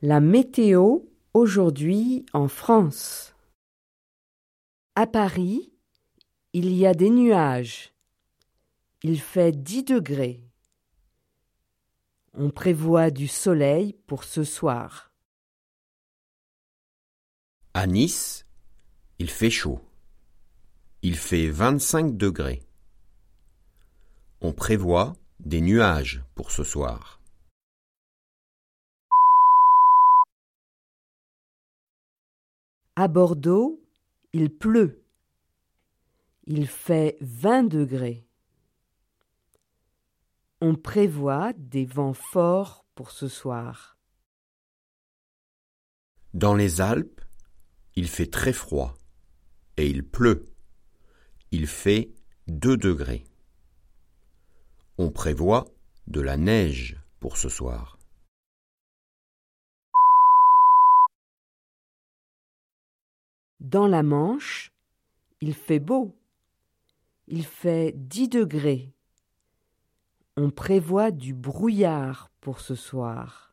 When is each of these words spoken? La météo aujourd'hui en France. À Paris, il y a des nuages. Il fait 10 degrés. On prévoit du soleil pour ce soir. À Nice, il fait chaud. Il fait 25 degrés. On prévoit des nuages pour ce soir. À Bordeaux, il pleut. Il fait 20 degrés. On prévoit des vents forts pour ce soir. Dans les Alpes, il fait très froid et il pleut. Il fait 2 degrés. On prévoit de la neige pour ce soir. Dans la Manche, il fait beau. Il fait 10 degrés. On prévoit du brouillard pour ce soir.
La 0.00 0.20
météo 0.20 1.00
aujourd'hui 1.34 2.24
en 2.32 2.46
France. 2.46 3.34
À 4.94 5.08
Paris, 5.08 5.72
il 6.52 6.72
y 6.72 6.86
a 6.86 6.94
des 6.94 7.10
nuages. 7.10 7.92
Il 9.02 9.20
fait 9.20 9.50
10 9.50 9.82
degrés. 9.82 10.40
On 12.32 12.50
prévoit 12.50 13.10
du 13.10 13.26
soleil 13.26 13.94
pour 14.06 14.22
ce 14.22 14.44
soir. 14.44 15.10
À 17.74 17.88
Nice, 17.88 18.46
il 19.18 19.28
fait 19.28 19.50
chaud. 19.50 19.80
Il 21.02 21.16
fait 21.16 21.50
25 21.50 22.16
degrés. 22.16 22.62
On 24.42 24.52
prévoit 24.52 25.16
des 25.40 25.60
nuages 25.60 26.22
pour 26.36 26.52
ce 26.52 26.62
soir. 26.62 27.17
À 33.00 33.06
Bordeaux, 33.06 33.80
il 34.32 34.50
pleut. 34.50 35.04
Il 36.48 36.66
fait 36.66 37.16
20 37.20 37.62
degrés. 37.62 38.26
On 40.60 40.74
prévoit 40.74 41.52
des 41.52 41.84
vents 41.84 42.12
forts 42.12 42.84
pour 42.96 43.12
ce 43.12 43.28
soir. 43.28 43.96
Dans 46.34 46.56
les 46.56 46.80
Alpes, 46.80 47.20
il 47.94 48.08
fait 48.08 48.26
très 48.26 48.52
froid 48.52 48.98
et 49.76 49.86
il 49.88 50.04
pleut. 50.04 50.46
Il 51.52 51.68
fait 51.68 52.12
2 52.48 52.76
degrés. 52.76 53.22
On 54.96 55.12
prévoit 55.12 55.66
de 56.08 56.20
la 56.20 56.36
neige 56.36 56.96
pour 57.20 57.36
ce 57.36 57.48
soir. 57.48 57.97
Dans 63.60 63.88
la 63.88 64.02
Manche, 64.02 64.72
il 65.40 65.54
fait 65.54 65.80
beau. 65.80 66.16
Il 67.26 67.44
fait 67.44 67.92
10 67.96 68.28
degrés. 68.28 68.92
On 70.36 70.50
prévoit 70.50 71.10
du 71.10 71.34
brouillard 71.34 72.30
pour 72.40 72.60
ce 72.60 72.76
soir. 72.76 73.52